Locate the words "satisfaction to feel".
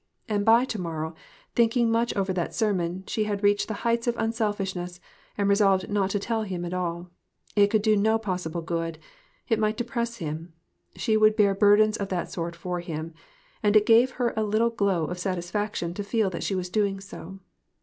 15.19-16.31